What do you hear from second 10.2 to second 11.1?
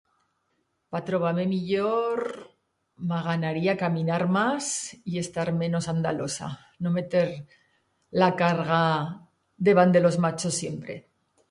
machos siempre.